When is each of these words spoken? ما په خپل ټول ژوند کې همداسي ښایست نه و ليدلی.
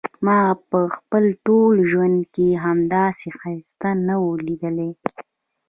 ما 0.25 0.39
په 0.69 0.79
خپل 0.95 1.23
ټول 1.45 1.73
ژوند 1.91 2.19
کې 2.33 2.47
همداسي 2.65 3.29
ښایست 3.37 3.81
نه 4.07 4.15
و 4.21 4.25
ليدلی. 4.45 4.91